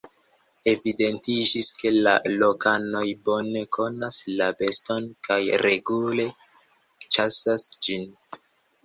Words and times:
Evidentiĝis, 0.69 1.65
ke 1.81 1.91
la 2.07 2.13
lokanoj 2.43 3.03
bone 3.29 3.61
konas 3.77 4.17
la 4.39 4.47
beston 4.63 5.11
kaj 5.29 5.37
regule 5.67 6.27
ĉasas 7.17 7.67
ĝin. 7.89 8.09